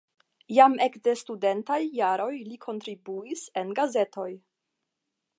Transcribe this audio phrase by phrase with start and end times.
[0.59, 4.29] Jam ekde la studentaj jaroj li kontribuis en gazetoj.